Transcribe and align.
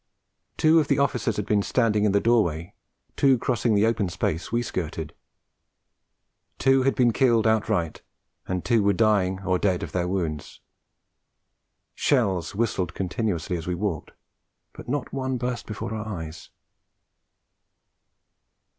Two 0.57 0.79
of 0.79 0.87
the 0.87 0.97
officers 0.97 1.37
had 1.37 1.45
been 1.45 1.61
standing 1.61 2.05
in 2.05 2.11
the 2.11 2.19
doorway, 2.19 2.73
two 3.15 3.37
crossing 3.37 3.75
the 3.75 3.85
open 3.85 4.09
space 4.09 4.51
we 4.51 4.63
skirted; 4.63 5.13
two 6.57 6.81
had 6.81 6.95
been 6.95 7.13
killed 7.13 7.45
outright, 7.45 8.01
and 8.47 8.65
two 8.65 8.81
were 8.81 8.93
dying 8.93 9.41
or 9.43 9.59
dead 9.59 9.83
of 9.83 9.91
their 9.91 10.07
wounds. 10.07 10.59
Shells 11.93 12.55
whistled 12.55 12.95
continuously 12.95 13.55
as 13.57 13.67
we 13.67 13.75
walked, 13.75 14.09
but 14.73 14.89
not 14.89 15.13
one 15.13 15.37
burst 15.37 15.67
before 15.67 15.93
our 15.93 16.07
eyes. 16.07 16.49